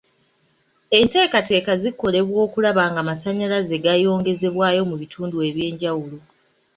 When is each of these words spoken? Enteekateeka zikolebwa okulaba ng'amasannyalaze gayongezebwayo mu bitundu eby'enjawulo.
Enteekateeka 0.99 1.71
zikolebwa 1.81 2.37
okulaba 2.45 2.83
ng'amasannyalaze 2.91 3.75
gayongezebwayo 3.85 4.81
mu 4.89 4.95
bitundu 5.01 5.35
eby'enjawulo. 5.47 6.17